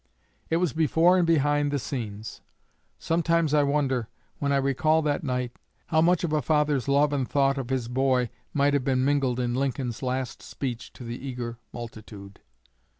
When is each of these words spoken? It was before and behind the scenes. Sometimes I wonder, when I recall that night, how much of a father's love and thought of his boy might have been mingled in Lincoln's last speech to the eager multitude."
It 0.49 0.57
was 0.57 0.73
before 0.73 1.15
and 1.15 1.27
behind 1.27 1.69
the 1.69 1.77
scenes. 1.77 2.41
Sometimes 2.97 3.53
I 3.53 3.61
wonder, 3.61 4.07
when 4.39 4.51
I 4.51 4.57
recall 4.57 5.03
that 5.03 5.23
night, 5.23 5.51
how 5.89 6.01
much 6.01 6.23
of 6.23 6.33
a 6.33 6.41
father's 6.41 6.87
love 6.87 7.13
and 7.13 7.29
thought 7.29 7.59
of 7.59 7.69
his 7.69 7.87
boy 7.87 8.31
might 8.51 8.73
have 8.73 8.83
been 8.83 9.05
mingled 9.05 9.39
in 9.39 9.53
Lincoln's 9.53 10.01
last 10.01 10.41
speech 10.41 10.91
to 10.93 11.03
the 11.03 11.23
eager 11.23 11.59
multitude." 11.71 12.39